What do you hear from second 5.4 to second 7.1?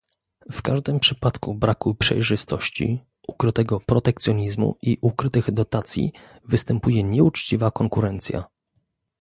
dotacji występuje